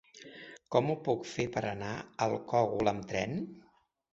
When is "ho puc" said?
0.93-1.27